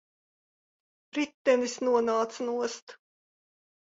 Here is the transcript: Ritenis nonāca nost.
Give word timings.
Ritenis 1.17 1.75
nonāca 1.87 2.47
nost. 2.47 2.97